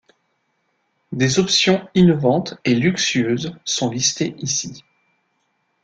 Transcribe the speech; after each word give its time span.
Des 1.11 1.37
options 1.37 1.87
innovantes 1.93 2.55
et 2.65 2.73
luxueuses 2.73 3.55
sont 3.65 3.91
listées 3.91 4.33
ici. 4.39 4.83